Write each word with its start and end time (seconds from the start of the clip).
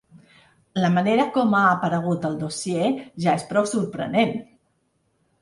La 0.83 0.89
manera 0.95 1.27
com 1.35 1.53
ha 1.57 1.61
aparegut 1.73 2.25
el 2.31 2.39
dossier 2.45 2.89
ja 3.27 3.37
és 3.41 3.47
prou 3.53 3.69
sorprenent. 3.75 4.35